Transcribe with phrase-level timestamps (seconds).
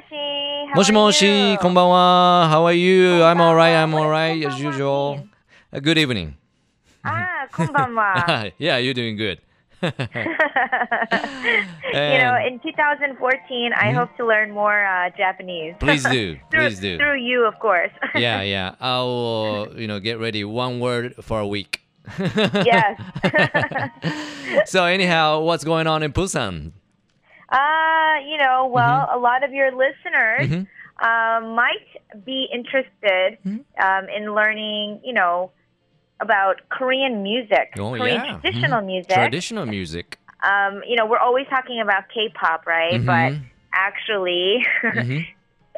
[0.00, 1.58] How もしもし are you?
[1.58, 3.22] こんばんは How are you?
[3.22, 5.26] I'm alright, I'm こんばんは alright こ as んばんは usual
[5.72, 6.32] Uh, Good evening
[7.02, 8.52] あー、こんばんは。
[8.58, 9.38] Yeah, you're doing good
[9.82, 9.92] you
[12.18, 15.74] know, in 2014, I hope to learn more uh, Japanese.
[15.78, 16.96] Please do, through, please do.
[16.96, 17.92] Through you, of course.
[18.14, 21.86] Yeah, yeah I will, you know, get ready one word for a week
[22.64, 23.00] yes.
[24.66, 26.72] So anyhow, what's going on in Busan?
[27.48, 27.56] Uh,
[28.19, 29.17] you know, well, Mm-hmm.
[29.17, 30.47] a lot of your listeners
[31.01, 31.87] um, might
[32.25, 33.59] be interested Mm-hmm.
[33.85, 35.51] um, in learning, you know,
[36.19, 38.39] about Korean music, Oh, Korean yeah.
[38.39, 38.85] traditional Mhm.
[38.85, 39.11] music.
[39.15, 42.99] Traditional music um, you know, we're always talking about K-pop, right?
[42.99, 43.05] Mhm.
[43.05, 43.31] But
[43.73, 45.25] actually, Mhm.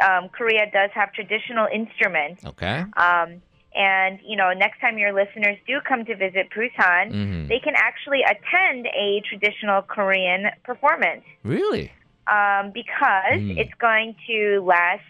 [0.02, 2.46] um, Korea does have traditional instruments.
[2.46, 3.41] Okay Um,
[3.76, 7.48] and you know, next time your listeners do come to visit Busan, Mhm.
[7.50, 11.91] they can actually attend a traditional Korean performance Really?
[12.27, 13.58] Um, because Mm.
[13.58, 15.02] it's going to last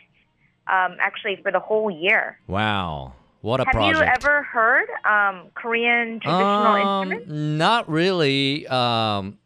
[0.68, 2.40] um, actually for the whole year.
[2.48, 7.32] Wow What a Have project you ever heard um, Korean traditional Um, instruments?
[7.60, 8.66] Not really.
[8.68, 9.38] Um,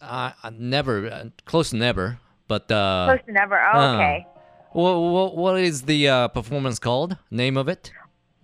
[0.00, 2.18] I, I never, uh, close to never.
[2.48, 3.60] But uh, Close to never.
[3.60, 4.26] Oh, uh, okay.
[4.72, 7.16] what, what, what is the uh, performance called?
[7.30, 7.92] Name of it?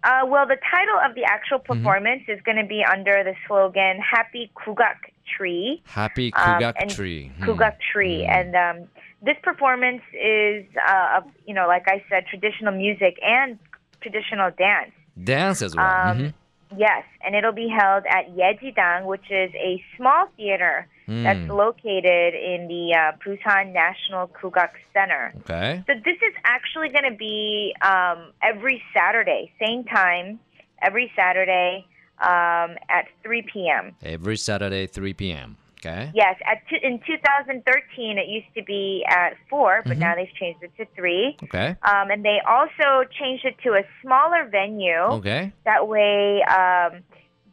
[0.04, 1.72] Uh, well, the title of the actual Mm-hmm.
[1.72, 4.96] performance is going to be under the slogan "Happy Kugak
[5.36, 7.30] Tree." Happy Um, Kugak and Tree.
[7.38, 7.44] Hmm.
[7.44, 8.88] Kugak Tree, and um,
[9.22, 13.58] this performance is, uh, of, you know, like I said, traditional music and
[14.00, 14.92] traditional dance.
[15.22, 15.86] Dance as well.
[15.86, 16.34] Um, Mhm.
[16.76, 21.48] Yes, and it'll be held at Yejidang, which is a small theater that's Mm.
[21.48, 25.32] located in the uh, Busan National Kugak Center.
[25.40, 25.82] Okay.
[25.86, 30.38] So this is actually going to be um, every Saturday, same time,
[30.82, 31.86] every Saturday
[32.21, 33.95] um, at 3 p.m.
[34.03, 35.57] Every Saturday, 3 p.m.
[35.85, 36.11] Okay.
[36.15, 40.63] Yes, at two, in 2013 it used to be at 4, but now they've changed
[40.63, 41.35] it to 3.
[41.43, 41.75] Okay.
[41.83, 44.95] Um, and they also changed it to a smaller venue.
[45.19, 45.51] Okay.
[45.65, 47.01] That way um,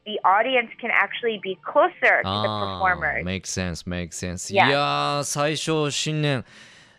[0.06, 1.90] the audience can actually be closer
[2.22, 3.24] to the Ah, performers.
[3.24, 4.48] makes sense, makes sense.
[4.52, 4.68] Yeah.
[4.68, 6.44] いやー、最初、新年、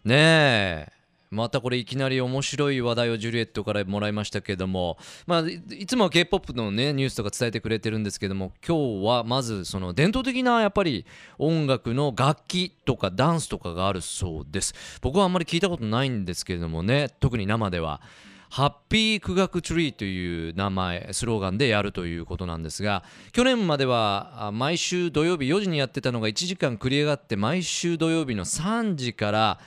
[0.04, 0.88] ねえ、
[1.37, 11.07] またこれいきなり面白い話題をジュリエットからもらいましたけども、まあ、いつもは K-POP のね、ニュースとか伝えてくれてるんですけども、今日はまずその伝統的なやっぱり
[11.39, 14.75] 音楽の楽器とかダンスとかがあるそうです。
[15.01, 18.01] 僕はあんまり聞いたことないんですけれどもね、特に生では。
[18.49, 23.03] ハッピー苦学ツリーという名前スローガンでやるということなんですが
[23.33, 29.61] 去年までは毎週土曜日4時にやってたのが1時間繰り上がって毎週土曜日の3時から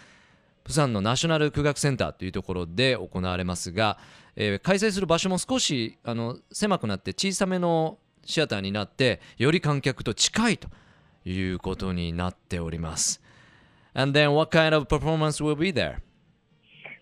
[0.70, 3.98] プサンのナショナル苦学センターというところで行われますが、
[4.36, 10.70] えー開催する場所も少しあの狭くなって小さめのシアターになってより観客と近いと
[11.26, 13.20] いうことになっております。
[13.96, 15.96] And then what kind of performance will be there?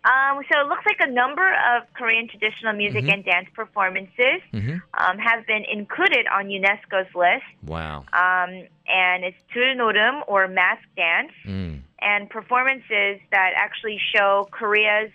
[0.06, 1.44] Um, so it looks like a number
[1.76, 7.44] of Korean traditional music and dance performances um, have been included on UNESCO's list.
[7.66, 8.06] Wow.
[8.14, 11.82] Um, and it's Turnorum or mask dance Mm.
[12.02, 15.12] And performances that actually show Korea's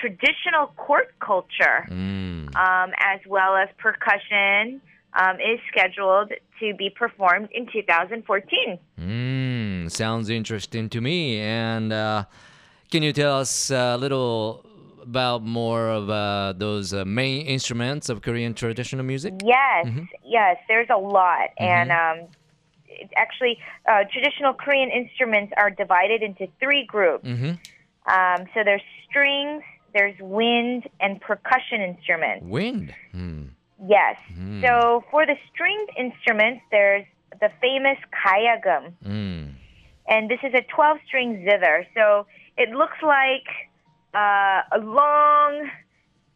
[0.00, 2.54] traditional court culture Mm.
[2.56, 4.80] um, as well as percussion
[5.14, 8.78] um, is scheduled to be performed in 2014.
[8.98, 11.38] Mm, sounds interesting to me.
[11.40, 12.24] And uh,
[12.90, 14.64] can you tell us a little
[15.02, 19.34] about more of uh, those uh, main instruments of Korean traditional music?
[19.44, 19.86] Yes,
[20.24, 21.50] yes, there's a lot.
[21.58, 22.28] And um,
[23.16, 23.58] actually,
[23.88, 27.26] uh, traditional Korean instruments are divided into three groups.
[27.26, 27.52] Mm-hmm.
[28.10, 29.62] Um, so there's strings,
[29.94, 32.46] there's wind, and percussion instruments.
[32.46, 32.94] Wind.
[33.14, 33.50] Mm.
[33.86, 34.16] Yes.
[34.62, 37.04] So for the stringed instruments, there's
[37.40, 38.92] the famous kayagum.
[39.04, 39.54] Mm.
[40.08, 41.86] And this is a 12 string zither.
[41.94, 42.26] So
[42.56, 43.46] it looks like
[44.14, 45.68] uh, a long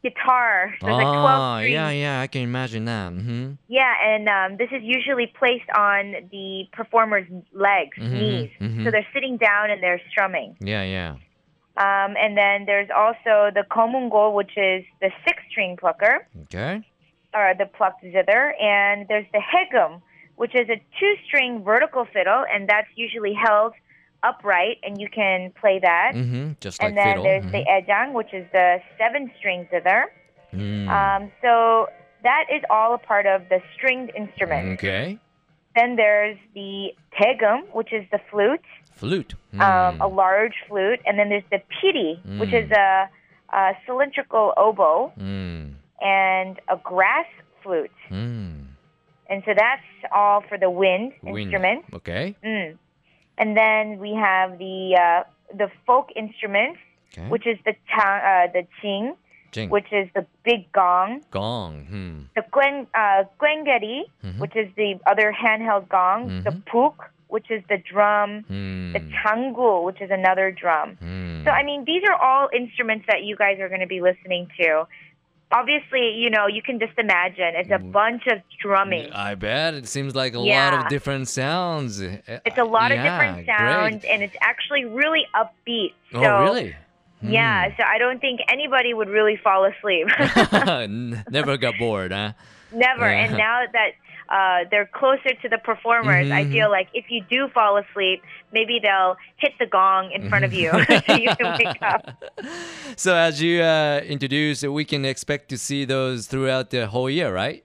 [0.02, 0.70] guitar.
[0.74, 1.72] It's like 12 Ah, strings.
[1.72, 3.12] yeah, yeah, I can imagine that.
[3.12, 8.50] hmm Yeah, and um, this is usually placed on the performer's legs, knees.
[8.60, 8.84] mhm.
[8.84, 10.56] So they're sitting down and they're strumming.
[10.60, 11.16] Yeah, yeah.
[11.78, 16.82] Um, and then there's also the komungo, which is the six string plucker, Okay.
[17.34, 18.54] or the plucked zither.
[18.60, 20.00] And there's the hegum,
[20.36, 23.74] which is a two string vertical fiddle, and that's usually held
[24.22, 26.12] upright, and you can play that.
[26.14, 26.52] Mm-hmm.
[26.60, 27.24] Just like and then fiddle.
[27.24, 27.52] there's Mhm.
[27.52, 30.06] the ajaeng, which is the seven string zither.
[30.54, 30.88] Mm.
[30.88, 31.88] Um, so
[32.22, 34.72] that is all a part of the stringed instrument.
[34.78, 35.18] Okay.
[35.74, 39.34] Then there's the tegum, which is the flute, Flute.
[39.54, 40.00] um, Mm.
[40.00, 42.64] a large flute, and then there's the piri, which Mm.
[42.64, 43.08] is a,
[43.52, 45.74] a cylindrical oboe Mm.
[46.00, 47.26] and a grass
[47.62, 47.90] flute.
[48.10, 48.64] Mm.
[49.28, 49.82] And so that's
[50.12, 51.38] all for the wind, Wind.
[51.38, 51.84] instrument.
[51.92, 52.34] Okay.
[53.38, 53.42] Mm.
[53.42, 55.22] And then we have the uh,
[55.56, 56.78] the folk instruments,
[57.16, 57.28] Okay.
[57.28, 59.14] which is the uh, the ching,
[59.52, 59.70] Jing.
[59.70, 61.84] which is the big gong, Gong.
[61.86, 62.20] Hmm.
[62.34, 64.38] the gwen, uh, gwengeri, Mhm.
[64.38, 66.64] which is the other handheld gong, the Mhm.
[66.66, 68.92] puk, which is the drum, Hmm.
[68.92, 70.96] the changul, which is another drum.
[70.96, 71.44] Hmm.
[71.44, 74.48] So I mean, these are all instruments that you guys are going to be listening
[74.60, 74.86] to.
[75.52, 77.92] Obviously, you know, you can just imagine it's a mm.
[77.92, 79.12] bunch of drumming.
[79.12, 82.02] I bet it seems like a lot of different sounds.
[82.02, 85.92] Eh, eh, it's a lot of different sounds, and it's actually really upbeat.
[86.14, 86.76] Oh, so, Oh, really?
[87.20, 87.30] Hmm.
[87.30, 90.08] Yeah, so I don't think anybody would really fall asleep.
[91.30, 92.32] Never got bored, huh?
[92.72, 93.08] Never.
[93.08, 93.24] Yeah.
[93.24, 93.92] And now that
[94.29, 96.51] uh, they're closer to the performers, I Mhm.
[96.51, 98.21] feel like if you do fall asleep,
[98.53, 100.71] maybe they'll hit the gong in front of you
[101.07, 102.01] so you can wake up.
[102.95, 107.33] So as you uh, introduced, we can expect to see those throughout the whole year,
[107.33, 107.63] right?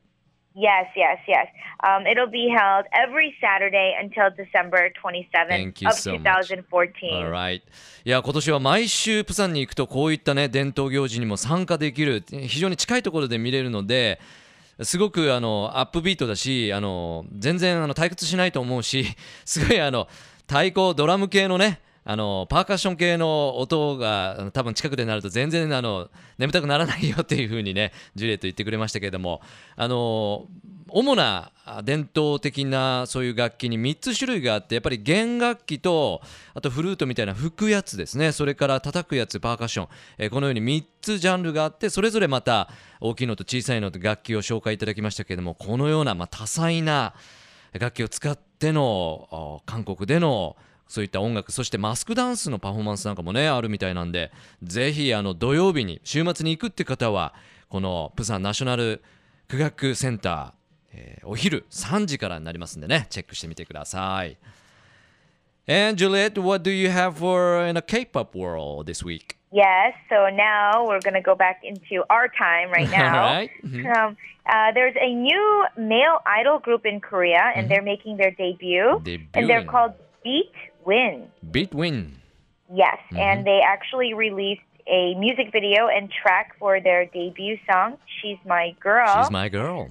[0.59, 1.47] Yes, yes, yes.
[1.85, 6.49] Um, it'll be held every Saturday until December 27th Thank you of so much.
[6.49, 7.13] 2014.
[7.13, 7.63] Alright.
[8.07, 14.19] いや今年は毎週プサンに行くとこういったね伝統行事にも参加できる非常に近いところで見れるので
[14.82, 19.06] すごくあのアップビートだしあの全然あの退屈しないと思うし
[19.46, 20.08] すごいあの
[20.48, 29.42] 太鼓ドラム系のねあのパーカッション系の音が多分近くでなると全然あの眠たくならないよっていう風にねジュリエット言ってくれましたけれども
[29.76, 30.48] あの
[30.94, 31.52] 主な
[31.84, 36.22] 伝統的なそういう楽器に3つ種類があってやっぱり弦楽器と
[36.54, 38.34] あとフルートみたいな吹くやつですね。
[38.34, 39.88] それから叩くやつパーカッション、
[40.18, 42.70] えこのように3つジャンルがあってそれぞれまた
[43.00, 47.14] 大きいのと小さいのと楽器を紹介いただきましたけれどもこのようなま多彩な
[47.72, 50.58] 楽器を使っての韓国での
[50.92, 54.30] そういった音楽そしてマスクダンスのパフォーマンスなんかもねあるみたいなんで
[54.62, 57.34] ぜひあの土曜日に週末に行くって方は
[57.70, 59.02] このプサンナショナル
[59.48, 60.52] 苦学センター、
[60.94, 64.38] えーお昼3時からになりますんでねチェックしてみてください
[65.68, 69.38] And Juliet, what do you have for in a K-pop world this week?
[69.54, 73.28] Yes, so now we're going to go back into our time right now.
[73.28, 73.50] All right.
[73.64, 73.86] Mhm.
[73.86, 74.18] Um,
[74.48, 79.02] uh, there's a new male idol group in Korea, and they're making their debut.
[79.34, 79.68] And they're Debuting.
[79.68, 79.94] called
[80.24, 80.52] Beat
[80.86, 81.28] Win.
[81.50, 82.12] Beatwin.
[82.74, 88.38] Yes, and they actually released a music video and track for their debut song, She's
[88.46, 89.08] My Girl.
[89.24, 89.90] She's my girl.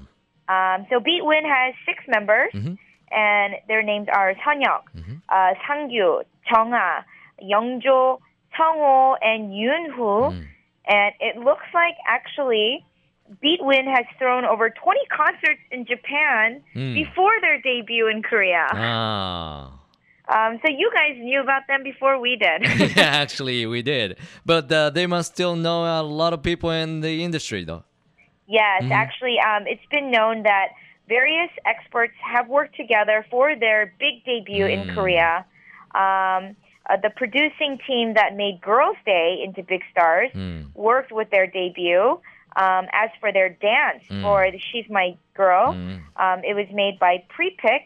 [0.48, 2.76] Um, so Beatwin has six members, Mhm.
[3.12, 5.22] and their names are Sunyoung, Mhm.
[5.28, 7.04] uh, Sangyu, Jeongha,
[7.42, 8.18] Youngjo,
[8.58, 10.32] Sungho, and Yoonhoo.
[10.32, 10.46] Mm.
[10.86, 12.84] And it looks like actually
[13.44, 16.94] Beatwin has thrown over 20 concerts in Japan Mm.
[16.94, 18.66] before their debut in Korea.
[18.72, 19.79] Ah.
[20.36, 22.62] Um, so you guys knew about them before we did.
[22.96, 24.16] yeah, actually, we did.
[24.46, 27.82] But uh, they must still know a lot of people in the industry, though.
[28.46, 30.68] Yes, actually, um, it's been known that
[31.08, 34.94] various experts have worked together for their big debut in Mm.
[34.94, 35.44] Korea.
[35.94, 36.56] Um,
[36.88, 40.74] uh, the producing team that made Girls' Day into Big Stars Mm.
[40.74, 42.20] worked with their debut.
[42.56, 44.22] Um, as for their dance Mm.
[44.22, 46.00] for the She's My Girl, Mm.
[46.16, 47.84] um, it was made by Prepix,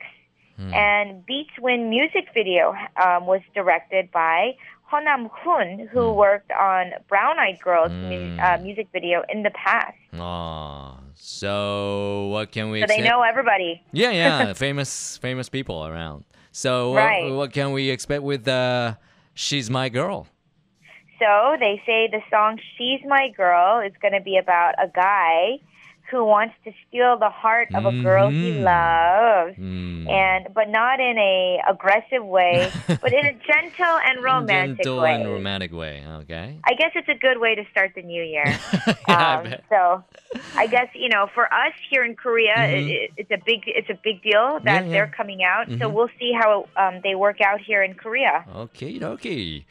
[0.61, 0.73] Mm.
[0.73, 4.53] and Beats Win music video um, was directed by
[4.93, 6.17] Honam Hoon, who Mm.
[6.17, 9.97] worked on Brown Eyed Girls mu- uh, music video in the past.
[10.17, 13.83] Ah, so what can we So they know everybody.
[13.93, 16.25] Yeah, yeah, famous, famous people around.
[16.53, 18.95] So what, what can we expect with uh,
[19.35, 20.29] "She's My Girl"?
[21.19, 25.59] So they say the song She's My Girl is going to be about a guy
[26.11, 28.63] who wants to steal the heart of a girl he Mhm.
[28.63, 29.57] loves.
[29.59, 30.09] Mm.
[30.09, 32.71] And but not in a aggressive way,
[33.03, 35.15] but in a gentle and romantic Gentle way.
[35.15, 36.05] and romantic way.
[36.23, 36.59] Okay.
[36.65, 38.45] I guess it's a good way to start the new year.
[38.87, 39.65] yeah, I Um, bet.
[39.71, 40.05] so
[40.57, 42.89] I guess you know for us here in Korea, Mhm.
[42.91, 44.93] it, it's a big it's a big deal that Yeah, yeah.
[44.93, 45.67] they're coming out.
[45.81, 45.93] So Mhm.
[45.95, 48.45] we'll see how um, they work out here in Korea.
[48.55, 49.65] OK OK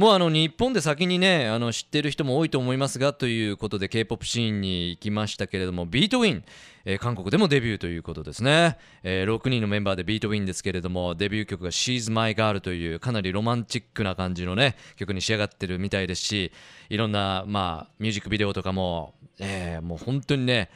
[0.00, 6.42] もうあの日本で先にねあの知ってる人も多いと思いますがということで K-POP シーンに行きましたけれどもビートウィン、
[6.86, 16.50] えー韓国でもデビューということですね、えー6人のメンバーでビートウィンですけれどもデビュー曲が She's My Girl というかなりロマンチックな感じのね曲に仕上がってるみたいですし
[16.88, 20.70] いろんなまあミュージックビデオとかも、えーもう本当にね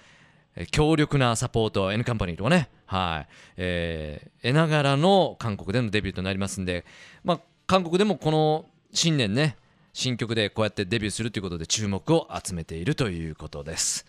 [0.71, 2.69] 強力なサポート N カンパニーとかね。
[2.85, 3.28] はい。
[3.57, 6.85] えー、得ながらの韓国でのデビューとなりますんで
[7.25, 9.57] まあ韓国でもこの新年ね
[9.93, 14.07] 新曲でこうやってデビューするということで注目を集めているということです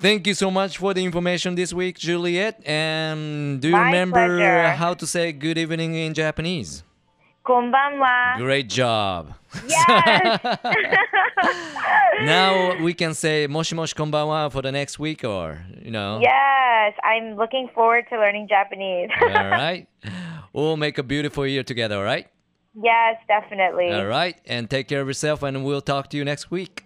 [0.00, 2.56] Thank you so much for the information this week, Juliet.
[2.68, 4.70] And do you My remember pleasure.
[4.76, 6.82] how to say good evening in Japanese?
[7.46, 8.36] Konbanwa.
[8.38, 9.34] Great job.
[9.68, 10.40] Yes.
[12.24, 16.18] now we can say moshi moshi konbanwa for the next week or, you know.
[16.20, 16.92] yes.
[17.04, 19.10] I'm looking forward to learning Japanese.
[19.22, 19.86] all right.
[20.52, 22.26] We'll make a beautiful year together, all right?
[22.74, 23.92] Yes, definitely.
[23.92, 26.84] All right, and take care of yourself, and we'll talk to you next week.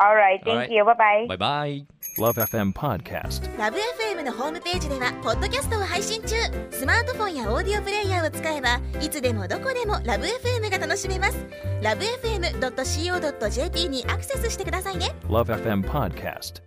[0.00, 0.40] All right.
[0.42, 0.70] Thank All right.
[0.70, 0.84] you.
[0.84, 1.26] Bye bye.
[1.28, 1.86] Bye bye.
[2.18, 3.46] Love FM Podcast.
[3.58, 6.36] ラブ f m のホームページではポッドキャストを配信中
[6.70, 11.46] スマートフォンやオーディオプレイヤーを使えばいつでもどこでもラブ f m が楽しめます
[11.82, 16.62] ラブ FM.co.jp にアクセスしてくださいね Love FM Podcast.